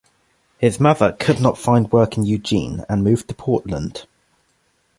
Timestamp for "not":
1.39-1.59